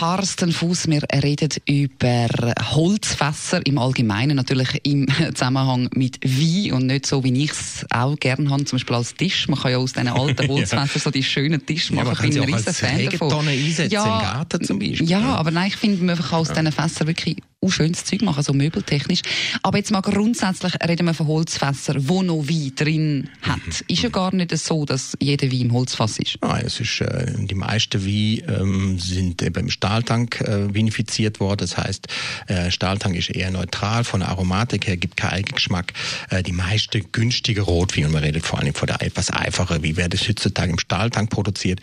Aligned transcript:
Carsten 0.00 0.50
Fuß. 0.50 0.88
Wir 0.88 1.02
reden 1.22 1.50
über 1.66 2.26
Holzfässer 2.70 3.60
im 3.66 3.76
Allgemeinen, 3.76 4.34
natürlich 4.34 4.80
im 4.82 5.06
Zusammenhang 5.34 5.90
mit 5.94 6.18
Wein 6.24 6.72
und 6.72 6.86
nicht 6.86 7.04
so, 7.04 7.22
wie 7.22 7.44
ich 7.44 7.50
es 7.50 7.84
auch 7.90 8.16
gerne 8.16 8.48
habe, 8.48 8.64
zum 8.64 8.78
Beispiel 8.78 8.96
als 8.96 9.14
Tisch. 9.14 9.46
Man 9.48 9.58
kann 9.58 9.72
ja 9.72 9.76
aus 9.76 9.92
diesen 9.92 10.08
alten 10.08 10.48
Holzfässern 10.48 10.88
ja. 10.94 11.00
so 11.00 11.10
die 11.10 11.22
schönen 11.22 11.66
Tisch 11.66 11.90
machen. 11.90 12.08
Ja, 12.08 12.14
kann 12.14 12.32
sie 12.32 12.40
auch 12.40 12.50
als 12.50 12.78
Fan 12.78 13.10
davon. 13.10 13.46
einsetzen 13.46 13.92
ja, 13.92 14.04
im 14.04 14.22
Garten 14.22 14.64
zum 14.64 14.78
Beispiel. 14.78 15.06
Ja, 15.06 15.20
aber 15.20 15.50
nein, 15.50 15.68
ich 15.68 15.76
finde, 15.76 16.02
man 16.02 16.16
kann 16.16 16.38
aus 16.38 16.48
ja. 16.48 16.54
diesen 16.54 16.72
Fässern 16.72 17.06
wirklich 17.06 17.36
auch 17.62 17.70
schönes 17.70 18.04
Zeug 18.04 18.22
machen, 18.22 18.42
so 18.42 18.54
möbeltechnisch. 18.54 19.20
Aber 19.62 19.76
jetzt 19.76 19.90
mal 19.90 20.00
grundsätzlich 20.00 20.72
reden 20.86 21.06
wir 21.06 21.14
von 21.14 21.26
Holzfässern, 21.26 22.08
wo 22.08 22.22
noch 22.22 22.48
Wein 22.48 22.72
drin 22.74 23.28
hat. 23.42 23.58
Mhm. 23.58 23.72
Ist 23.88 24.02
ja 24.02 24.08
gar 24.08 24.34
nicht 24.34 24.56
so, 24.56 24.86
dass 24.86 25.14
jeder 25.20 25.50
Wein 25.52 25.60
im 25.60 25.72
Holzfass 25.72 26.18
ist. 26.18 26.38
Nein, 26.40 26.64
es 26.64 26.80
ist, 26.80 27.02
äh, 27.02 27.32
die 27.36 27.54
meisten 27.54 28.04
Wein 28.04 28.60
ähm, 28.60 28.98
sind 28.98 29.42
eben 29.42 29.60
im 29.60 29.70
Stahltank 29.70 30.40
äh, 30.40 30.72
vinifiziert 30.72 31.38
worden. 31.40 31.58
Das 31.58 31.76
heißt, 31.76 32.06
äh, 32.46 32.70
Stahltank 32.70 33.14
ist 33.14 33.30
eher 33.30 33.50
neutral, 33.50 34.04
von 34.04 34.20
der 34.20 34.30
Aromatik 34.30 34.86
her 34.86 34.96
gibt 34.96 35.18
keinen 35.18 35.32
Eigengeschmack. 35.32 35.92
Äh, 36.30 36.42
die 36.42 36.52
meisten 36.52 37.12
günstige 37.12 37.60
Rotwein, 37.60 38.06
und 38.06 38.12
man 38.12 38.24
redet 38.24 38.46
vor 38.46 38.58
allem 38.58 38.72
von 38.72 38.86
der 38.86 39.02
etwas 39.02 39.30
einfacher, 39.30 39.82
wie 39.82 39.98
wird 39.98 40.14
es 40.14 40.26
heutzutage 40.26 40.70
im 40.70 40.78
Stahltank 40.78 41.28
produziert. 41.28 41.80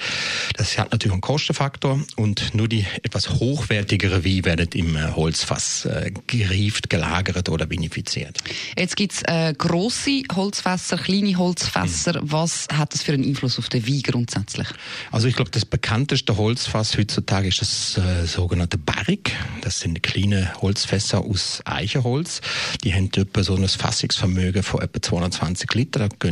Das 0.55 0.77
hat 0.79 0.91
natürlich 0.91 1.13
einen 1.13 1.21
Kostenfaktor 1.21 1.99
und 2.15 2.55
nur 2.55 2.67
die 2.67 2.85
etwas 3.03 3.29
hochwertigere 3.29 4.25
Wein 4.25 4.45
werden 4.45 4.69
im 4.73 4.95
äh, 4.95 5.11
Holzfass 5.11 5.66
Holz 5.67 5.85
äh, 5.85 6.11
gerieft, 6.27 6.89
gelagert 6.89 7.49
oder 7.49 7.69
vinifiziert. 7.69 8.37
Jetzt 8.77 8.95
gibt 8.95 9.13
es 9.13 9.21
äh, 9.23 9.53
grosse 9.57 10.23
Holzfässer, 10.33 10.97
kleine 10.97 11.37
Holzfässer. 11.37 12.21
Mhm. 12.21 12.31
Was 12.31 12.67
hat 12.73 12.93
das 12.93 13.03
für 13.03 13.13
einen 13.13 13.25
Einfluss 13.25 13.59
auf 13.59 13.69
den 13.69 13.85
Wein 13.87 14.01
grundsätzlich? 14.01 14.67
Also 15.11 15.27
ich 15.27 15.35
glaube, 15.35 15.51
das 15.51 15.65
bekannteste 15.65 16.37
Holzfass 16.37 16.97
heutzutage 16.97 17.49
ist 17.49 17.61
das 17.61 17.97
äh, 17.97 18.25
sogenannte 18.25 18.77
Barrique. 18.77 19.33
Das 19.61 19.79
sind 19.79 20.01
kleine 20.03 20.53
Holzfässer 20.61 21.21
aus 21.21 21.61
Eichenholz. 21.65 22.41
Die 22.83 22.93
haben 22.93 23.09
etwa 23.15 23.43
so 23.43 23.55
ein 23.55 23.67
Fassungsvermögen 23.67 24.63
von 24.63 24.81
etwa 24.81 25.01
220 25.01 25.73
Liter. 25.73 26.07
Da 26.07 26.27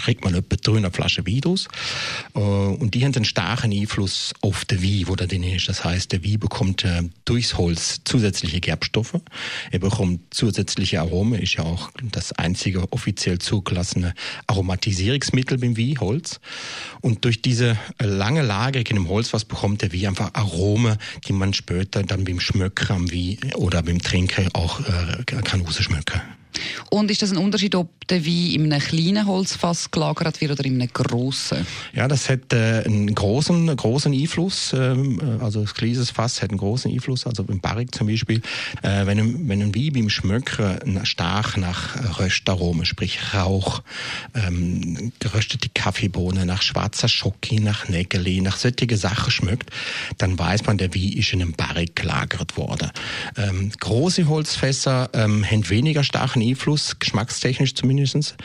kriegt 0.00 0.24
man 0.24 0.34
etwa 0.34 0.56
300 0.56 0.94
Flaschen 0.94 1.26
Wein 1.26 1.40
draus. 1.40 1.68
Äh, 2.34 2.40
und 2.40 2.94
die 2.94 3.04
haben 3.04 3.14
einen 3.14 3.24
starken 3.24 3.72
Einfluss 3.72 4.32
auf 4.40 4.64
den 4.64 4.82
Wein, 4.82 5.04
wo 5.06 5.16
da 5.16 5.24
ist. 5.24 5.68
Das 5.68 5.84
heißt, 5.84 6.12
der 6.12 6.24
Wein 6.24 6.38
bekommt 6.38 6.84
äh, 6.84 7.02
durchs 7.24 7.56
Holz 7.56 8.00
zusätzliche 8.04 8.60
Gerbstoffe. 8.60 9.20
Er 9.70 9.78
bekommt 9.78 10.34
zusätzliche 10.34 11.00
Aromen, 11.00 11.40
ist 11.40 11.54
ja 11.54 11.64
auch 11.64 11.90
das 12.10 12.32
einzige 12.32 12.92
offiziell 12.92 13.38
zugelassene 13.38 14.14
Aromatisierungsmittel 14.46 15.58
beim 15.58 15.76
Wein, 15.76 16.00
Holz. 16.00 16.40
Und 17.00 17.24
durch 17.24 17.42
diese 17.42 17.78
lange 17.98 18.42
Lagerung 18.42 18.86
in 18.86 18.96
dem 18.96 19.08
Holz, 19.08 19.32
was 19.32 19.44
bekommt 19.44 19.82
der 19.82 19.92
Wein 19.92 20.06
einfach 20.06 20.30
Aromen, 20.34 20.96
die 21.26 21.32
man 21.32 21.52
später 21.52 22.02
dann 22.02 22.24
beim 22.24 22.40
Schmöcken 22.40 22.90
am 22.90 23.10
Wein 23.10 23.38
oder 23.54 23.82
beim 23.82 24.00
Trinken 24.00 24.48
auch 24.54 24.80
äh, 24.80 25.24
kann 25.24 25.60
rausschmecken. 25.62 26.39
Und 26.90 27.10
ist 27.10 27.22
das 27.22 27.30
ein 27.30 27.36
Unterschied, 27.36 27.74
ob 27.74 28.06
der 28.08 28.24
Wein 28.26 28.50
in 28.52 28.72
einem 28.72 28.82
kleinen 28.82 29.26
Holzfass 29.26 29.90
gelagert 29.90 30.40
wird 30.40 30.52
oder 30.52 30.64
in 30.64 30.80
einem 30.80 30.92
grossen? 30.92 31.66
Ja, 31.94 32.08
das 32.08 32.28
hat 32.28 32.52
äh, 32.52 32.82
einen 32.84 33.14
großen, 33.14 33.76
großen 33.76 34.12
Einfluss. 34.12 34.72
Ähm, 34.72 35.20
äh, 35.20 35.42
also 35.42 35.62
das 35.62 35.74
kleines 35.74 36.10
Fass 36.10 36.42
hat 36.42 36.50
einen 36.50 36.58
großen 36.58 36.90
Einfluss. 36.90 37.26
Also 37.26 37.44
im 37.44 37.60
Barrik 37.60 37.94
zum 37.94 38.08
Beispiel, 38.08 38.42
äh, 38.82 39.06
wenn, 39.06 39.48
wenn 39.48 39.62
ein 39.62 39.74
Wein 39.74 39.92
beim 39.92 40.10
Schmöcken 40.10 41.04
stark 41.04 41.56
nach 41.56 42.18
Röstaromen, 42.18 42.84
sprich 42.84 43.34
Rauch, 43.34 43.82
ähm, 44.34 45.12
geröstete 45.20 45.68
Kaffeebohnen, 45.72 46.48
nach 46.48 46.62
schwarzer 46.62 47.08
Schoki, 47.08 47.60
nach 47.60 47.88
Nägeli, 47.88 48.40
nach 48.40 48.56
solche 48.56 48.96
Sachen 48.96 49.30
schmeckt, 49.30 49.70
dann 50.18 50.36
weiß 50.36 50.66
man, 50.66 50.78
der 50.78 50.92
Wein 50.94 51.12
ist 51.12 51.32
in 51.32 51.42
einem 51.42 51.52
Barrik 51.52 51.94
gelagert 51.94 52.56
worden. 52.56 52.90
Ähm, 53.36 53.70
große 53.78 54.26
Holzfässer 54.26 55.10
ähm, 55.12 55.44
haben 55.48 55.68
weniger 55.68 56.02
starken 56.02 56.30
starken 56.30 56.42
Einfluss, 56.80 56.98
geschmackstechnisch 56.98 57.74
zumindest, 57.74 58.36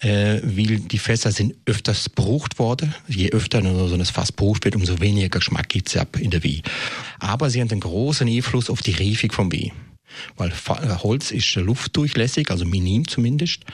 äh, 0.00 0.40
weil 0.42 0.80
die 0.80 0.98
Fässer 0.98 1.32
sind 1.32 1.54
öfters 1.66 2.08
brucht 2.08 2.58
worden. 2.58 2.94
Je 3.08 3.30
öfter 3.30 3.62
so 3.62 3.94
ein 3.94 4.04
Fass 4.04 4.32
brucht 4.32 4.64
wird, 4.64 4.76
umso 4.76 5.00
weniger 5.00 5.28
Geschmack 5.28 5.68
gibt 5.68 5.94
es 5.94 6.02
in 6.20 6.30
der 6.30 6.44
Wein. 6.44 6.62
Aber 7.18 7.50
sie 7.50 7.60
haben 7.60 7.70
einen 7.70 7.80
großen 7.80 8.28
Einfluss 8.28 8.70
auf 8.70 8.82
die 8.82 8.92
Reifung 8.92 9.32
vom 9.32 9.52
Wein 9.52 9.72
weil 10.36 10.52
Holz 11.02 11.32
ist 11.32 11.56
luftdurchlässig, 11.56 12.48
also 12.52 12.64
minim 12.64 13.08
zumindest, 13.08 13.64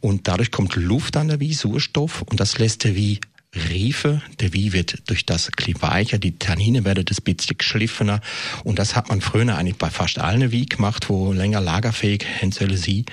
und 0.00 0.26
dadurch 0.26 0.50
kommt 0.50 0.74
Luft 0.74 1.18
an 1.18 1.28
der 1.28 1.38
Wein, 1.38 1.52
Sauerstoff, 1.52 2.22
und 2.22 2.40
das 2.40 2.56
lässt 2.56 2.84
der 2.84 2.96
Wein 2.96 3.18
Riefe. 3.54 4.22
Der 4.40 4.54
Wein 4.54 4.72
wird 4.72 5.08
durch 5.08 5.26
das 5.26 5.48
ein 5.48 5.82
weicher, 5.82 6.18
die 6.18 6.38
Tannine 6.38 6.84
werden 6.84 7.04
das 7.04 7.20
bisschen 7.20 7.58
geschliffener. 7.58 8.20
Und 8.64 8.78
das 8.78 8.96
hat 8.96 9.08
man 9.08 9.20
früher 9.20 9.56
eigentlich 9.56 9.76
bei 9.76 9.90
fast 9.90 10.18
allen 10.18 10.52
Wein 10.52 10.66
gemacht, 10.66 11.08
wo 11.08 11.32
länger 11.32 11.60
lagerfähig 11.60 12.24
Hänzelle 12.24 12.76
sie. 12.76 13.04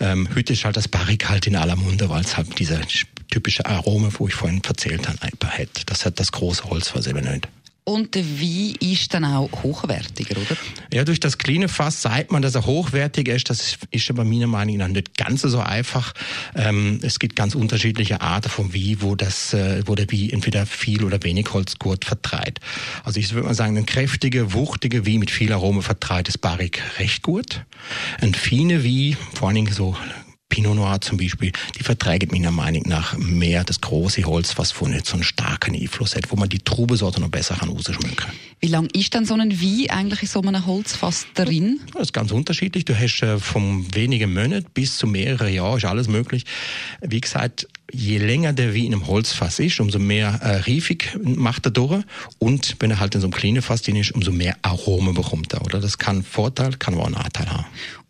Ähm, 0.00 0.28
heute 0.34 0.52
ist 0.54 0.64
halt 0.64 0.76
das 0.76 0.88
Barrik 0.88 1.28
halt 1.28 1.46
in 1.46 1.56
aller 1.56 1.76
Munde, 1.76 2.08
weil 2.08 2.22
es 2.22 2.36
halt 2.36 2.58
diese 2.58 2.80
typische 3.30 3.66
Arome, 3.66 4.10
wo 4.18 4.28
ich 4.28 4.34
vorhin 4.34 4.62
erzählt 4.64 5.08
habe, 5.08 5.18
hat. 5.22 5.82
Das 5.86 6.04
hat 6.06 6.20
das 6.20 6.32
große 6.32 6.64
Holz, 6.64 6.94
nicht. 7.22 7.48
Und 7.84 8.14
der 8.14 8.24
Wein 8.24 8.76
ist 8.78 9.12
dann 9.12 9.24
auch 9.24 9.50
hochwertiger, 9.64 10.36
oder? 10.36 10.56
Ja, 10.92 11.04
durch 11.04 11.18
das 11.18 11.36
kleine 11.36 11.68
Fass 11.68 12.00
sagt 12.00 12.30
man, 12.30 12.40
dass 12.40 12.54
er 12.54 12.64
hochwertiger 12.64 13.34
ist. 13.34 13.50
Das 13.50 13.76
ist 13.90 14.08
aber 14.08 14.24
meiner 14.24 14.46
Meinung 14.46 14.76
nach 14.76 14.88
nicht 14.88 15.16
ganz 15.18 15.42
so 15.42 15.58
einfach. 15.58 16.12
Ähm, 16.54 17.00
es 17.02 17.18
gibt 17.18 17.34
ganz 17.34 17.56
unterschiedliche 17.56 18.20
Arten 18.20 18.48
von 18.48 18.72
Wein, 18.72 18.98
wo, 19.00 19.16
das, 19.16 19.52
äh, 19.52 19.82
wo 19.86 19.96
der 19.96 20.06
Wein 20.12 20.30
entweder 20.30 20.64
viel 20.64 21.02
oder 21.02 21.20
wenig 21.24 21.52
Holz 21.52 21.76
gut 21.80 22.04
vertreibt. 22.04 22.60
Also 23.02 23.18
ich 23.18 23.32
würde 23.32 23.48
mal 23.48 23.54
sagen, 23.54 23.76
ein 23.76 23.86
kräftiger, 23.86 24.52
wuchtiger 24.52 25.04
Wein 25.04 25.18
mit 25.18 25.32
viel 25.32 25.52
Aroma 25.52 25.80
vertreibt 25.80 26.28
das 26.28 26.38
Barrik 26.38 26.80
recht 27.00 27.22
gut. 27.22 27.64
Ein 28.20 28.34
feiner 28.34 28.84
Wein, 28.84 29.16
vor 29.34 29.48
allen 29.48 29.56
Dingen 29.56 29.72
so 29.72 29.96
Pinot 30.52 30.76
Noir 30.76 31.00
zum 31.00 31.16
Beispiel, 31.16 31.50
die 31.78 31.82
verträgt 31.82 32.30
meiner 32.30 32.50
Meinung 32.50 32.82
nach 32.86 33.16
mehr 33.16 33.64
das 33.64 33.80
große 33.80 34.24
Holz, 34.24 34.58
was 34.58 34.70
von 34.70 34.90
nicht 34.90 35.06
so 35.06 35.14
einen 35.14 35.22
starken 35.22 35.74
Einfluss 35.74 36.14
hat, 36.14 36.30
wo 36.30 36.36
man 36.36 36.50
die 36.50 36.58
Trubesorte 36.58 37.22
noch 37.22 37.30
besser 37.30 37.54
kann 37.54 37.70
rausschmecken 37.70 38.26
Wie 38.60 38.66
lang 38.66 38.86
ist 38.92 39.14
denn 39.14 39.24
so 39.24 39.32
ein 39.32 39.50
Wein 39.50 39.88
eigentlich 39.88 40.20
in 40.20 40.28
so 40.28 40.42
einem 40.42 40.66
Holzfass 40.66 41.24
drin? 41.32 41.80
Das 41.94 42.02
ist 42.02 42.12
ganz 42.12 42.32
unterschiedlich. 42.32 42.84
Du 42.84 42.94
hast 42.94 43.22
äh, 43.22 43.38
von 43.38 43.86
wenigen 43.94 44.34
Monaten 44.34 44.66
bis 44.74 44.98
zu 44.98 45.06
mehreren 45.06 45.54
Jahren, 45.54 45.78
ist 45.78 45.86
alles 45.86 46.08
möglich. 46.08 46.44
Wie 47.00 47.22
gesagt, 47.22 47.66
je 47.90 48.18
länger 48.18 48.52
der 48.52 48.74
Wein 48.74 48.84
in 48.84 48.92
einem 48.92 49.06
Holzfass 49.06 49.58
ist, 49.58 49.80
umso 49.80 49.98
mehr 49.98 50.38
äh, 50.42 50.56
Riefig 50.56 51.16
macht 51.22 51.64
er 51.64 51.70
durch. 51.70 52.04
Und 52.38 52.76
wenn 52.80 52.90
er 52.90 53.00
halt 53.00 53.14
in 53.14 53.22
so 53.22 53.26
einem 53.26 53.32
kleinen 53.32 53.62
Fass 53.62 53.80
drin 53.80 53.96
ist, 53.96 54.12
umso 54.12 54.32
mehr 54.32 54.54
Aromen 54.60 55.14
bekommt 55.14 55.54
er. 55.54 55.62
Oder? 55.62 55.80
Das 55.80 55.96
kann 55.96 56.22
Vorteil, 56.22 56.74
kann 56.74 56.92
aber 56.92 57.04
auch 57.04 57.10
Nachteil 57.10 57.48
haben. 57.48 57.64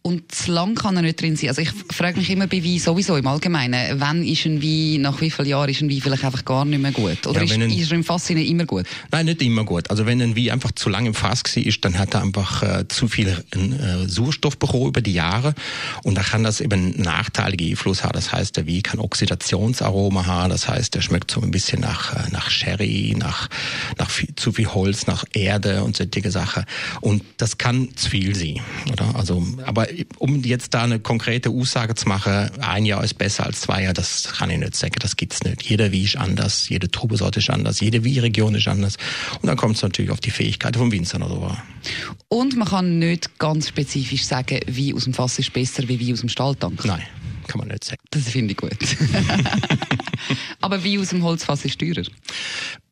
Und 0.05 0.35
zu 0.35 0.51
lang 0.51 0.75
kann 0.75 0.97
er 0.97 1.03
nicht 1.03 1.21
drin 1.21 1.37
sein. 1.37 1.51
Also 1.51 1.63
ich 1.63 1.71
frage 1.93 2.19
mich 2.19 2.29
immer 2.29 2.49
bei 2.49 2.65
Wein 2.65 2.81
sowieso 2.81 3.17
im 3.17 3.27
Allgemeinen, 3.29 4.01
wann 4.01 4.25
ist 4.25 4.45
ein 4.47 4.61
Wein, 4.61 5.03
nach 5.03 5.21
wie 5.21 5.31
vielen 5.31 5.49
Jahren 5.49 5.71
ist 5.71 5.81
ein 5.81 5.89
Wein 5.89 6.01
vielleicht 6.01 6.25
einfach 6.25 6.45
gar 6.45 6.65
nicht 6.65 6.83
mehr 6.83 6.91
gut? 6.91 7.25
Oder 7.25 7.39
ja, 7.39 7.45
ist, 7.45 7.53
ein, 7.53 7.71
ist 7.71 7.93
er 7.93 7.97
im 7.97 8.03
Fass 8.03 8.29
immer 8.31 8.65
gut? 8.65 8.85
Nein, 9.13 9.27
nicht 9.27 9.41
immer 9.43 9.65
gut. 9.65 9.89
Also 9.91 10.05
wenn 10.05 10.21
ein 10.21 10.37
Wein 10.37 10.51
einfach 10.51 10.73
zu 10.73 10.89
lange 10.89 11.09
im 11.09 11.15
Fass 11.15 11.43
ist, 11.55 11.85
dann 11.85 11.97
hat 11.99 12.15
er 12.15 12.23
einfach 12.23 12.65
äh, 12.65 12.89
zu 12.89 13.07
viel 13.07 13.29
äh, 13.29 14.09
Sauerstoff 14.09 14.59
bekommen 14.59 14.89
über 14.89 15.03
die 15.03 15.13
Jahre 15.13 15.55
und 16.03 16.17
da 16.17 16.23
kann 16.23 16.43
das 16.43 16.61
eben 16.61 16.73
einen 16.73 17.01
nachteiligen 17.01 17.71
Einfluss 17.71 18.03
haben. 18.03 18.15
Das 18.15 18.33
heißt, 18.33 18.57
der 18.57 18.67
Wein 18.67 18.83
kann 18.83 18.99
Oxidationsaroma 18.99 20.27
haben, 20.27 20.51
das 20.51 20.67
heißt, 20.67 20.97
der 20.97 21.03
schmeckt 21.03 21.31
so 21.31 21.41
ein 21.41 21.53
bisschen 21.53 21.81
nach, 21.81 22.13
äh, 22.17 22.29
nach 22.33 22.51
Sherry, 22.51 23.15
nach, 23.17 23.49
nach 23.99 24.11
viel, 24.11 24.35
zu 24.35 24.53
viel 24.53 24.67
Holz, 24.67 25.07
nach 25.07 25.25
Erde 25.33 25.85
und 25.85 25.97
solche 25.97 26.29
Sachen. 26.33 26.65
Und 27.01 27.23
das 27.37 27.57
kann 27.57 27.91
zu 27.95 28.11
viel 28.11 28.35
sein, 28.35 28.61
oder? 28.91 29.15
Also, 29.15 29.47
aber 29.65 29.92
um 30.19 30.43
jetzt 30.43 30.75
da 30.75 30.85
eine 30.85 30.99
konkrete 30.99 31.51
Aussage 31.51 31.95
zu 31.95 32.09
machen, 32.09 32.51
ein 32.61 32.85
Jahr 32.85 33.03
ist 33.05 33.19
besser 33.19 33.47
als 33.47 33.63
zwei 33.63 33.83
Jahre, 33.83 33.95
das 33.95 34.25
kann 34.39 34.51
ich 34.51 34.59
nicht 34.59 34.77
sagen, 34.77 34.95
das 35.01 35.17
gibt's 35.17 35.43
nicht. 35.43 35.63
Jeder 35.63 35.93
Wein 35.93 36.03
ist 36.03 36.17
anders, 36.17 36.69
jede 36.69 36.91
Trubesorte 36.91 37.41
ist 37.41 37.51
anders, 37.51 37.81
jede 37.81 38.05
Weinregion 38.05 38.55
ist 38.55 38.69
anders. 38.69 38.97
Und 39.41 39.47
dann 39.49 39.57
kommt 39.57 39.77
es 39.77 39.83
natürlich 39.83 40.11
auf 40.11 40.21
die 40.21 40.31
Fähigkeit 40.31 40.77
vom 40.77 40.93
Winzer 40.93 41.17
oder 41.17 41.29
so. 41.29 41.57
Und 42.29 42.57
man 42.57 42.69
kann 42.69 42.99
nicht 42.99 43.39
ganz 43.39 43.69
spezifisch 43.69 44.25
sagen, 44.25 44.61
wie 44.67 44.95
aus 44.95 45.05
dem 45.05 45.15
Fass 45.15 45.39
ist 45.39 45.53
besser 45.53 45.89
wie 45.89 45.99
wie 45.99 46.13
aus 46.13 46.21
dem 46.21 46.29
Stahltank. 46.29 46.85
Nein 46.85 47.03
kann 47.53 47.59
man 47.59 47.69
nicht 47.69 47.85
sagen. 47.85 48.01
Das 48.11 48.29
finde 48.29 48.53
ich 48.53 48.57
gut. 48.57 48.71
Aber 50.61 50.83
wie 50.85 50.99
aus 50.99 51.11
dem 51.11 51.23
Holzfass 51.23 51.65
ist 51.65 51.79
teurer? 51.79 52.05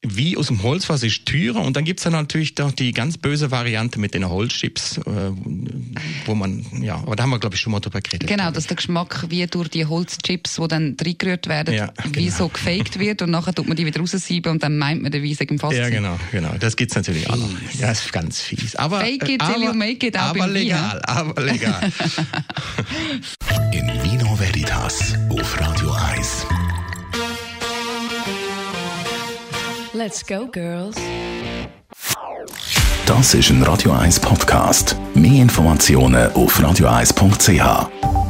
Wie 0.03 0.39
aus 0.39 0.47
dem 0.47 0.63
Holzfass 0.63 1.03
ist 1.03 1.27
teurer 1.27 1.61
und 1.61 1.77
dann 1.77 1.85
gibt's 1.85 2.05
dann 2.05 2.15
natürlich 2.15 2.55
doch 2.55 2.73
die 2.73 2.93
ganz 2.93 3.19
böse 3.19 3.51
Variante 3.51 4.01
mit 4.01 4.15
den 4.15 4.27
Holzchips, 4.27 4.97
äh, 4.97 5.03
wo 6.25 6.35
man, 6.35 6.65
ja, 6.81 6.95
aber 6.95 7.17
da 7.17 7.25
haben 7.25 7.31
wir 7.31 7.39
glaube 7.39 7.57
ich 7.57 7.61
schon 7.61 7.71
mal 7.73 7.81
drüber 7.81 8.01
geredet. 8.01 8.27
Genau, 8.27 8.51
dass 8.51 8.67
der 8.67 8.77
Geschmack 8.77 9.27
wie 9.29 9.47
durch 9.47 9.69
die 9.69 9.85
Holzchips, 9.85 10.57
die 10.57 10.69
dann 10.69 10.97
reingerührt 10.99 11.49
werden, 11.49 11.75
ja, 11.75 11.93
genau. 12.03 12.15
wie 12.15 12.31
so 12.31 12.49
gefaked 12.49 12.99
wird 12.99 13.21
und 13.21 13.31
nachher 13.31 13.53
tut 13.53 13.69
man 13.69 13.77
die 13.77 13.85
wieder 13.85 14.01
raussieben 14.01 14.53
und 14.53 14.63
dann 14.63 14.79
meint 14.79 15.03
man, 15.03 15.13
der 15.13 15.23
Weise 15.23 15.45
im 15.45 15.59
Fass. 15.59 15.75
Ja, 15.75 15.91
genau, 15.91 16.19
genau. 16.33 16.55
Das 16.59 16.77
gibt's 16.77 16.97
natürlich 16.97 17.29
auch 17.29 17.37
noch. 17.37 17.51
Ja, 17.79 17.89
das 17.89 18.07
ist 18.07 18.13
ganz 18.13 18.41
fies. 18.41 18.77
Aber, 18.77 19.01
Fake 19.01 19.29
it 19.29 19.43
till 19.43 19.63
you 19.63 19.75
make 19.75 20.07
it, 20.07 20.17
auch 20.17 20.31
aber 20.31 20.47
legal, 20.47 20.95
Wein. 20.95 21.05
aber 21.05 21.43
legal. 21.43 21.93
In 23.73 23.87
Vino 24.03 24.35
Veritas 24.39 25.15
auf 25.29 25.61
Radio 25.61 25.93
1. 25.93 26.47
Let's 29.93 30.25
go, 30.25 30.47
girls. 30.47 30.95
Das 33.07 33.35
ist 33.35 33.51
ein 33.51 33.61
Radio 33.65 33.91
1 33.91 34.21
Podcast. 34.21 34.95
Mehr 35.15 35.43
Informationen 35.43 36.31
auf 36.33 36.61
radio1.ch. 36.61 38.30